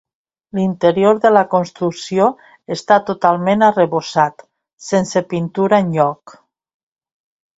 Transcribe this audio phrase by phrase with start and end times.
[0.59, 2.29] L'interior de la construcció
[2.75, 4.43] està totalment arrebossat,
[4.89, 6.37] sense pintura enlloc.